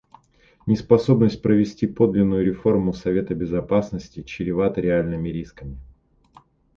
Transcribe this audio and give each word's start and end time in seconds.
Неспособность 0.65 1.43
провести 1.43 1.85
подлинную 1.85 2.43
реформу 2.43 2.91
Совета 2.91 3.35
Безопасности 3.35 4.23
чревата 4.23 4.81
реальными 4.81 5.29
рисками. 5.29 5.77